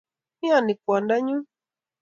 [0.37, 1.37] imnyoni kwondonyu